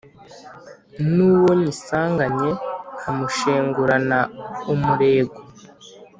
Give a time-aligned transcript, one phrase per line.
[1.13, 2.49] N’uwo nyisanganye
[2.99, 4.19] nkamushengurana
[4.73, 5.37] umurego,